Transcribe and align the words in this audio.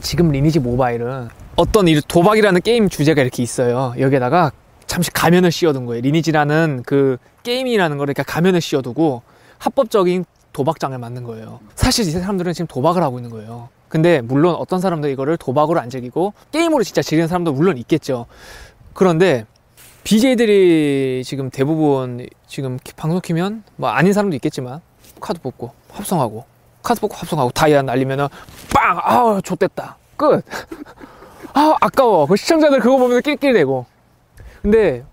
지금 0.00 0.30
리니지 0.30 0.60
모바일은 0.60 1.28
어떤 1.56 1.88
이 1.88 2.00
도박이라는 2.00 2.60
게임 2.62 2.88
주제가 2.88 3.22
이렇게 3.22 3.42
있어요. 3.42 3.94
여기에다가 3.98 4.52
잠시 4.86 5.10
가면을 5.10 5.52
씌워둔 5.52 5.86
거예요. 5.86 6.00
리니지라는 6.02 6.82
그 6.86 7.18
게임이라는 7.42 7.98
거를 7.98 8.14
그러니까 8.14 8.32
가면을 8.32 8.60
씌워두고 8.60 9.22
합법적인 9.58 10.24
도박장을 10.52 10.96
만든 10.98 11.24
거예요. 11.24 11.60
사실 11.74 12.06
이 12.06 12.10
사람들은 12.10 12.52
지금 12.52 12.66
도박을 12.66 13.02
하고 13.02 13.18
있는 13.18 13.30
거예요. 13.30 13.68
근데 13.88 14.20
물론 14.20 14.54
어떤 14.54 14.80
사람들 14.80 15.10
이거를 15.10 15.36
도박으로 15.36 15.80
안 15.80 15.90
즐기고 15.90 16.34
게임으로 16.52 16.84
진짜 16.84 17.02
즐기는 17.02 17.28
사람도 17.28 17.52
물론 17.52 17.78
있겠죠. 17.78 18.26
그런데 18.92 19.46
BJ들이 20.04 21.22
지금 21.24 21.50
대부분 21.50 22.26
지금 22.46 22.78
방송 22.96 23.20
키면 23.20 23.62
뭐 23.76 23.90
아닌 23.90 24.12
사람도 24.12 24.34
있겠지만 24.36 24.80
카드 25.20 25.40
뽑고 25.40 25.72
합성하고 25.90 26.44
뽑고 26.82 27.16
합성하고 27.16 27.50
다이아 27.50 27.82
날리면은 27.82 28.28
빵! 28.72 28.98
아우 29.02 29.42
좋댔다 29.42 29.96
끝! 30.16 30.44
아 31.54 31.76
아까워 31.80 32.26
그 32.26 32.36
시청자들 32.36 32.80
그거 32.80 32.96
보면서 32.98 33.20
낄낄대고 33.20 33.86
근데 34.62 35.04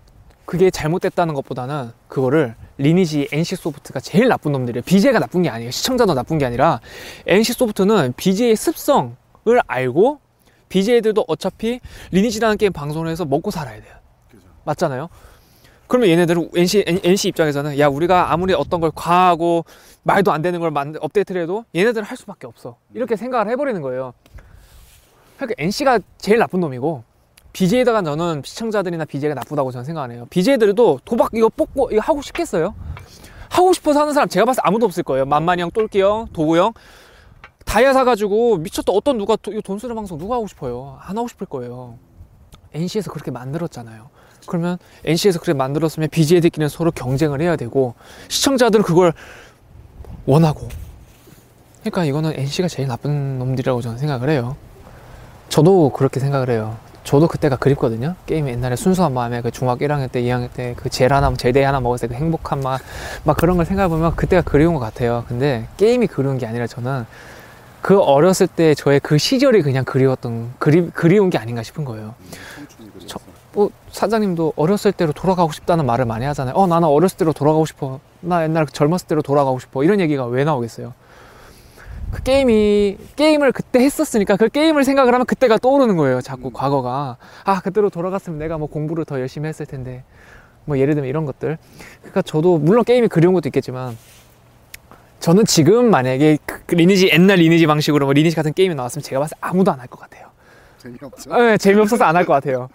그게 0.44 0.70
잘못됐다는 0.70 1.34
것보다는 1.34 1.92
그거를 2.08 2.54
리니지 2.78 3.28
NC소프트가 3.32 4.00
제일 4.00 4.28
나쁜 4.28 4.52
놈들이에요 4.52 4.82
BJ가 4.84 5.18
나쁜 5.18 5.42
게 5.42 5.48
아니에요 5.48 5.70
시청자도 5.70 6.14
나쁜 6.14 6.38
게 6.38 6.44
아니라 6.46 6.80
NC소프트는 7.26 8.14
BJ의 8.16 8.54
습성을 8.56 9.14
알고 9.66 10.20
BJ들도 10.68 11.24
어차피 11.28 11.80
리니지라는 12.10 12.58
게임 12.58 12.72
방송을 12.72 13.08
해서 13.08 13.24
먹고 13.24 13.50
살아야 13.50 13.80
돼요 13.80 13.94
그죠. 14.30 14.42
맞잖아요. 14.64 15.08
그러면 15.88 16.08
얘네들은 16.10 16.50
NC, 16.54 16.84
NC 17.04 17.28
입장에서는 17.28 17.78
야 17.78 17.88
우리가 17.88 18.32
아무리 18.32 18.54
어떤 18.54 18.80
걸 18.80 18.90
과하고 18.94 19.64
말도 20.02 20.32
안 20.32 20.42
되는 20.42 20.58
걸 20.60 20.70
만, 20.70 20.94
업데이트를 21.00 21.42
해도 21.42 21.64
얘네들은 21.74 22.04
할 22.04 22.16
수밖에 22.16 22.46
없어 22.46 22.76
이렇게 22.94 23.16
생각을 23.16 23.50
해버리는 23.52 23.80
거예요. 23.82 24.12
그러니까 25.36 25.54
NC가 25.62 26.00
제일 26.18 26.38
나쁜 26.38 26.60
놈이고 26.60 27.04
BJ다가 27.52 28.02
저는 28.02 28.42
시청자들이나 28.44 29.04
BJ가 29.04 29.34
나쁘다고 29.34 29.70
저는 29.70 29.84
생각 29.84 30.02
안 30.02 30.10
해요. 30.10 30.26
BJ들도 30.30 31.00
도박 31.04 31.30
이거 31.34 31.48
뽑고 31.48 31.90
이거 31.92 32.00
하고 32.00 32.20
싶겠어요? 32.20 32.74
하고 33.48 33.72
싶어서 33.72 34.00
하는 34.00 34.12
사람 34.12 34.28
제가 34.28 34.44
봤을 34.44 34.60
때 34.62 34.66
아무도 34.66 34.86
없을 34.86 35.02
거예요. 35.02 35.24
만만이 35.24 35.62
형, 35.62 35.70
똘끼 35.70 36.00
형, 36.02 36.26
도구 36.32 36.58
형 36.58 36.72
다이아 37.64 37.92
사가지고 37.92 38.58
미쳤다 38.58 38.92
어떤 38.92 39.18
누가 39.18 39.36
도- 39.36 39.52
이거 39.52 39.60
돈 39.60 39.78
쓰는 39.78 39.94
방송 39.94 40.18
누가 40.18 40.34
하고 40.36 40.46
싶어요? 40.46 40.98
안 41.00 41.16
하고 41.16 41.28
싶을 41.28 41.46
거예요. 41.46 41.98
NC에서 42.76 43.10
그렇게 43.10 43.30
만들었잖아요. 43.30 44.08
그러면 44.46 44.78
NC에서 45.04 45.40
그렇게 45.40 45.56
만들었으면 45.56 46.08
BJ들끼리는 46.10 46.68
서로 46.68 46.90
경쟁을 46.90 47.40
해야 47.40 47.56
되고 47.56 47.94
시청자들은 48.28 48.84
그걸 48.84 49.12
원하고 50.24 50.68
그러니까 51.80 52.04
이거는 52.04 52.32
NC가 52.36 52.68
제일 52.68 52.88
나쁜 52.88 53.38
놈들이라고 53.38 53.80
저는 53.80 53.98
생각을 53.98 54.28
해요. 54.30 54.56
저도 55.48 55.90
그렇게 55.90 56.20
생각을 56.20 56.50
해요. 56.50 56.76
저도 57.04 57.28
그때가 57.28 57.54
그립거든요. 57.56 58.16
게임 58.26 58.48
옛날에 58.48 58.74
순수한 58.74 59.14
마음에 59.14 59.40
그 59.40 59.52
중학교 59.52 59.86
1학년 59.86 60.10
때, 60.10 60.20
2학년 60.22 60.52
때 60.52 60.74
그젤 60.76 61.12
하나, 61.12 61.32
제대 61.34 61.62
하나 61.62 61.78
먹었을 61.78 62.08
때 62.08 62.14
그 62.16 62.20
행복한 62.20 62.60
맛, 62.60 62.80
막 63.22 63.36
그런 63.36 63.56
걸 63.56 63.64
생각해보면 63.64 64.16
그때가 64.16 64.42
그리운 64.42 64.74
것 64.74 64.80
같아요. 64.80 65.24
근데 65.28 65.68
게임이 65.76 66.08
그리운 66.08 66.36
게 66.38 66.46
아니라 66.46 66.66
저는 66.66 67.06
그 67.86 68.00
어렸을 68.00 68.48
때 68.48 68.74
저의 68.74 68.98
그 68.98 69.16
시절이 69.16 69.62
그냥 69.62 69.84
그리웠던, 69.84 70.54
그리, 70.58 70.90
그리운 70.90 71.30
게 71.30 71.38
아닌가 71.38 71.62
싶은 71.62 71.84
거예요. 71.84 72.16
저- 73.06 73.20
뭐 73.52 73.70
사장님도 73.92 74.54
어렸을 74.56 74.90
때로 74.90 75.12
돌아가고 75.12 75.52
싶다는 75.52 75.86
말을 75.86 76.04
많이 76.04 76.24
하잖아요. 76.24 76.56
어 76.56 76.66
나는 76.66 76.88
어렸을 76.88 77.16
때로 77.16 77.32
돌아가고 77.32 77.64
싶어. 77.64 78.00
나 78.18 78.42
옛날 78.42 78.66
젊었을 78.66 79.06
때로 79.06 79.22
돌아가고 79.22 79.60
싶어. 79.60 79.84
이런 79.84 80.00
얘기가 80.00 80.26
왜 80.26 80.42
나오겠어요? 80.42 80.94
그 82.10 82.24
게임이 82.24 82.96
게임을 83.14 83.52
그때 83.52 83.78
했었으니까 83.78 84.36
그 84.36 84.48
게임을 84.48 84.82
생각을 84.82 85.14
하면 85.14 85.24
그때가 85.24 85.58
떠오르는 85.58 85.96
거예요. 85.96 86.20
자꾸 86.22 86.48
음. 86.48 86.52
과거가 86.52 87.18
아 87.44 87.60
그때로 87.60 87.88
돌아갔으면 87.88 88.40
내가 88.40 88.58
뭐 88.58 88.66
공부를 88.66 89.04
더 89.04 89.20
열심히 89.20 89.48
했을 89.48 89.64
텐데 89.64 90.02
뭐 90.64 90.76
예를 90.76 90.94
들면 90.94 91.08
이런 91.08 91.24
것들. 91.24 91.56
그러니까 92.00 92.22
저도 92.22 92.58
물론 92.58 92.82
게임이 92.82 93.06
그리운 93.06 93.32
것도 93.32 93.48
있겠지만 93.48 93.96
저는 95.26 95.44
지금 95.44 95.90
만약에 95.90 96.38
그- 96.46 96.60
그 96.66 96.76
리니지 96.76 97.08
옛날 97.12 97.38
리니지 97.38 97.66
방식으로 97.66 98.06
뭐 98.06 98.12
리니지 98.12 98.36
같은 98.36 98.52
게임이 98.52 98.76
나왔으면 98.76 99.02
제가 99.02 99.18
봤을 99.18 99.34
때 99.34 99.38
아무도 99.40 99.72
안 99.72 99.80
할 99.80 99.88
것 99.88 99.98
같아요. 99.98 100.28
재미없죠. 100.78 101.34
네, 101.34 101.58
재미없어서 101.58 102.04
안 102.04 102.14
할 102.14 102.24
것 102.24 102.32
같아요. 102.34 102.68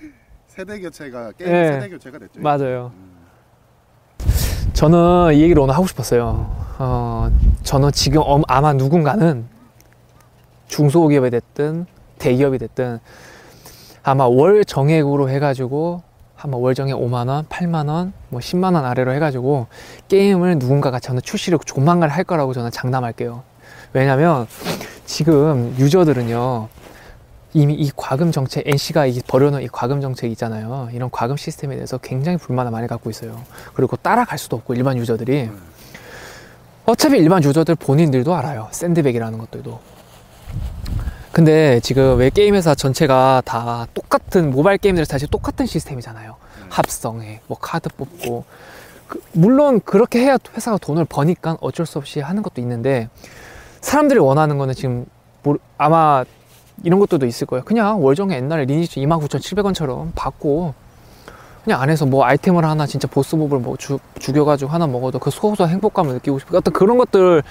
세대 0.48 0.80
교체가 0.80 1.32
게임 1.32 1.50
예. 1.54 1.72
세대 1.74 1.90
교체가 1.90 2.18
됐죠. 2.18 2.40
맞아요. 2.40 2.92
음, 2.96 3.18
저는 4.72 5.34
이 5.34 5.42
얘기를 5.42 5.60
오늘 5.60 5.74
하고 5.74 5.86
싶었어요. 5.86 6.50
어, 6.78 7.30
저는 7.62 7.92
지금 7.92 8.22
엄- 8.24 8.42
아마 8.48 8.72
누군가는 8.72 9.44
중소기업이 10.68 11.28
됐든 11.28 11.84
대기업이 12.16 12.56
됐든 12.56 13.00
아마 14.02 14.24
월 14.24 14.64
정액으로 14.64 15.28
해가지고 15.28 16.02
한번 16.38 16.60
월 16.60 16.74
정액 16.76 16.94
5만 16.94 17.28
원, 17.28 17.44
8만 17.46 17.88
원, 17.88 18.12
뭐 18.28 18.38
10만 18.40 18.74
원 18.74 18.84
아래로 18.84 19.12
해가지고 19.12 19.66
게임을 20.06 20.58
누군가가 20.58 21.00
저는 21.00 21.20
출시를 21.20 21.58
조만간 21.66 22.10
할 22.10 22.22
거라고 22.22 22.54
저는 22.54 22.70
장담할게요. 22.70 23.42
왜냐면 23.92 24.46
지금 25.04 25.74
유저들은요 25.78 26.68
이미 27.54 27.74
이 27.74 27.90
과금 27.96 28.30
정책 28.30 28.68
NC가 28.68 29.06
이 29.06 29.20
버려놓은 29.26 29.62
이 29.62 29.68
과금 29.68 30.00
정책 30.00 30.30
있잖아요. 30.30 30.90
이런 30.92 31.10
과금 31.10 31.36
시스템에 31.36 31.74
대해서 31.74 31.98
굉장히 31.98 32.38
불만을 32.38 32.70
많이 32.70 32.86
갖고 32.86 33.10
있어요. 33.10 33.42
그리고 33.74 33.96
따라갈 33.96 34.38
수도 34.38 34.54
없고 34.56 34.74
일반 34.74 34.96
유저들이 34.96 35.44
음. 35.44 35.58
어차피 36.86 37.18
일반 37.18 37.42
유저들 37.42 37.74
본인들도 37.74 38.32
알아요. 38.32 38.68
샌드백이라는 38.70 39.38
것들도. 39.38 39.97
근데 41.42 41.78
지금 41.84 42.18
왜 42.18 42.30
게임 42.30 42.56
회사 42.56 42.74
전체가 42.74 43.42
다 43.44 43.86
똑같은 43.94 44.50
모바일 44.50 44.76
게임들 44.78 45.04
사실 45.04 45.28
똑같은 45.28 45.66
시스템이잖아요. 45.66 46.34
음. 46.56 46.66
합성해, 46.68 47.42
뭐 47.46 47.56
카드 47.60 47.88
뽑고. 47.90 48.44
그- 49.06 49.22
물론 49.34 49.80
그렇게 49.84 50.18
해야 50.18 50.36
회사가 50.56 50.78
돈을 50.78 51.04
버니까 51.04 51.56
어쩔 51.60 51.86
수 51.86 51.98
없이 51.98 52.18
하는 52.18 52.42
것도 52.42 52.60
있는데 52.62 53.08
사람들이 53.80 54.18
원하는 54.18 54.58
거는 54.58 54.74
지금 54.74 55.06
모르- 55.44 55.60
아마 55.76 56.24
이런 56.82 56.98
것들도 56.98 57.24
있을 57.24 57.46
거예요. 57.46 57.62
그냥 57.64 58.02
월정에 58.02 58.34
옛날에 58.34 58.64
리니지 58.64 58.98
29,700원처럼 59.06 60.10
받고 60.16 60.74
그냥 61.68 61.82
안에서 61.82 62.06
뭐 62.06 62.24
아이템을 62.24 62.64
하나 62.64 62.86
진짜 62.86 63.06
보스몹을 63.08 63.58
뭐 63.58 63.76
주, 63.76 63.98
죽여가지고 64.18 64.70
하나 64.70 64.86
먹어도 64.86 65.18
그 65.18 65.28
소소한 65.30 65.70
행복감을 65.70 66.14
느끼고 66.14 66.38
싶고 66.38 66.56
어떤 66.56 66.72
그런 66.72 66.96
것들을 66.96 67.42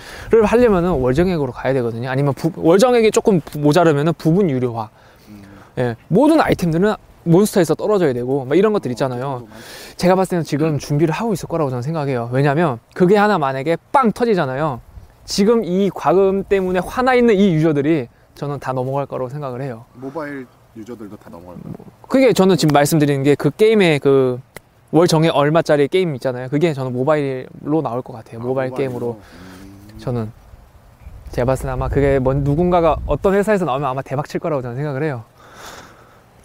하려면은 0.44 0.90
월정액으로 0.90 1.52
가야 1.52 1.72
되거든요. 1.74 2.10
아니면 2.10 2.34
부- 2.34 2.52
월정액이 2.56 3.12
조금 3.12 3.42
모자르면은 3.60 4.14
부분 4.18 4.50
유료화. 4.50 4.90
음. 5.28 5.44
예, 5.78 5.96
모든 6.08 6.42
아이템들은 6.42 6.96
몬스터에서 7.26 7.76
떨어져야 7.76 8.12
되고 8.14 8.44
막 8.46 8.58
이런 8.58 8.74
것들 8.74 8.90
있잖아요. 8.90 9.44
어, 9.44 9.48
제가 9.98 10.16
봤을 10.16 10.32
때는 10.32 10.44
지금 10.46 10.80
준비를 10.80 11.14
하고 11.14 11.34
있을 11.34 11.48
거라고 11.48 11.70
저는 11.70 11.84
생각해요. 11.84 12.32
왜냐면 12.32 12.80
그게 12.96 13.18
하나 13.18 13.38
만약에 13.38 13.78
빵 13.92 14.12
터지잖아요. 14.12 14.82
지금 15.26 15.64
이 15.64 15.92
과금 15.94 16.44
때문에 16.44 16.80
화나 16.80 17.14
있는 17.14 17.36
이 17.36 17.54
유저들이 17.54 18.08
저는 18.34 18.58
다 18.60 18.74
넘어갈 18.74 19.06
거라고 19.06 19.30
생각을 19.30 19.62
해요. 19.62 19.86
모바일 19.94 20.48
유저들도 20.76 21.18
다 21.18 21.30
넘어갈 21.30 21.58
거예요. 21.62 21.87
그게 22.08 22.34
저는 22.34 22.58
지금 22.58 22.74
말씀드리는 22.74 23.24
게 23.24 23.36
그 23.36 23.50
게임의 23.52 24.00
그 24.00 24.40
월 24.92 25.08
정액 25.08 25.36
얼마짜리 25.36 25.88
게임 25.88 26.16
있잖아요. 26.16 26.48
그게 26.50 26.74
저는 26.74 26.94
모바일로 26.94 27.82
나올 27.84 28.02
것 28.02 28.14
같아요. 28.14 28.40
모바일 28.40 28.72
아, 28.72 28.76
게임으로 28.76 29.20
음. 29.22 30.00
저는 30.00 30.32
제가 31.32 31.46
봤을 31.46 31.66
때 31.66 31.70
아마 31.72 31.90
그게 31.90 32.20
뭔 32.20 32.44
누군가가 32.44 32.96
어떤 33.06 33.34
회사에서 33.34 33.66
나오면 33.66 33.88
아마 33.90 34.02
대박 34.02 34.30
칠 34.30 34.40
거라고 34.40 34.62
저는 34.62 34.78
생각을 34.78 35.04
해요. 35.04 35.26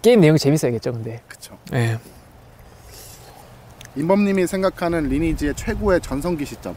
게임 0.01 0.19
내용이 0.19 0.37
재밌어야겠죠, 0.37 0.91
근데. 0.91 1.21
그쵸. 1.27 1.57
예. 1.73 1.97
인범님이 3.95 4.45
생각하는 4.45 5.07
리니지의 5.07 5.53
최고의 5.55 6.01
전성기 6.01 6.43
시점. 6.45 6.75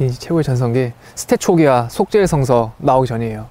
이 0.00 0.10
최고의 0.10 0.44
전성기 0.44 0.92
stat 1.14 1.38
초기화 1.38 1.88
속죄의 1.90 2.26
성서 2.26 2.72
나오기 2.78 3.06
전이에요. 3.06 3.48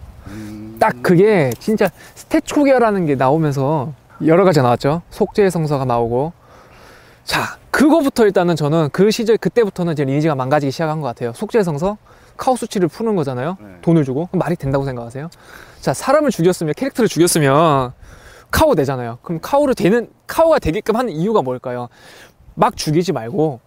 음. 0.76 0.80
딱 0.80 0.96
그게 1.02 1.52
진짜 1.60 1.90
stat 2.16 2.46
초기화라는 2.46 3.06
게 3.06 3.16
나오면서 3.16 3.94
여러 4.26 4.44
가지 4.44 4.62
나왔죠. 4.62 5.02
속죄의 5.10 5.52
성서가 5.52 5.86
나오고 5.86 6.34
자 7.24 7.58
그거부터 7.72 8.26
일단은 8.26 8.56
저는 8.56 8.90
그 8.92 9.12
시절 9.12 9.38
그때부터는 9.38 9.94
이제 9.94 10.06
리니지가 10.06 10.36
망가지기 10.36 10.72
시작한 10.72 11.02
것 11.02 11.08
같아요. 11.08 11.34
속죄의 11.34 11.64
성서 11.64 11.98
카오 12.38 12.56
수치를 12.56 12.88
푸는 12.88 13.16
거잖아요. 13.16 13.58
네. 13.60 13.68
돈을 13.82 14.04
주고 14.04 14.30
말이 14.32 14.56
된다고 14.56 14.86
생각하세요? 14.86 15.30
자 15.82 15.94
사람을 15.94 16.32
죽였으면 16.32 16.74
캐릭터를 16.76 17.08
죽였으면 17.08 17.94
카오 18.52 18.76
되잖아요. 18.76 19.20
그럼 19.22 19.40
카오를 19.42 19.76
되는 19.76 20.10
카오가 20.28 20.60
되게끔 20.60 20.96
하는 20.96 21.12
이유가 21.14 21.42
뭘까요? 21.42 21.90
막 22.54 22.78
죽이지 22.78 23.12
말고 23.12 23.60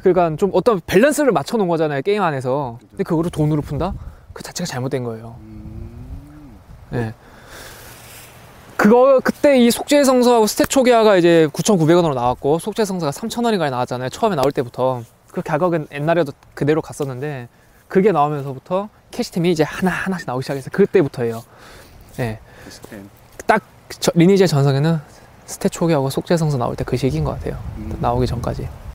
그러니까 0.00 0.34
좀 0.36 0.50
어떤 0.54 0.80
밸런스를 0.86 1.30
맞춰 1.32 1.56
놓은 1.56 1.68
거잖아요 1.68 2.02
게임 2.02 2.22
안에서. 2.22 2.78
근데 2.90 3.04
그거를 3.04 3.30
돈으로 3.30 3.62
푼다? 3.62 3.94
그 4.32 4.42
자체가 4.42 4.66
잘못된 4.66 5.04
거예요. 5.04 5.36
음. 5.40 5.59
네. 6.90 7.14
그거 8.76 9.20
그때 9.22 9.58
이 9.58 9.70
속죄의 9.70 10.04
성서하고 10.04 10.46
stat 10.46 10.68
초기화가 10.68 11.16
이제 11.16 11.48
9,900원으로 11.52 12.14
나왔고 12.14 12.58
속죄의 12.58 12.86
성서가 12.86 13.12
3,000원인가에 13.12 13.70
나왔잖아요. 13.70 14.08
처음에 14.08 14.36
나올 14.36 14.52
때부터 14.52 15.02
그 15.30 15.42
가격은 15.42 15.88
옛날에도 15.92 16.32
그대로 16.54 16.80
갔었는데 16.80 17.48
그게 17.88 18.10
나오면서부터 18.12 18.88
캐시템이 19.10 19.50
이제 19.50 19.64
하나 19.64 19.90
하나씩 19.90 20.26
나오기 20.26 20.42
시작했어요. 20.44 20.70
그때부터예요. 20.72 21.42
예. 22.20 22.38
딱 23.46 23.62
저- 23.98 24.12
리니지의 24.14 24.48
전성에는 24.48 24.98
스태초기하고 25.46 26.08
속재성소 26.10 26.56
나올 26.58 26.74
때 26.76 26.84
그 26.84 26.96
시기인 26.96 27.24
것 27.24 27.32
같아요. 27.32 27.58
음. 27.76 27.96
나오기 28.00 28.26
전까지. 28.26 28.68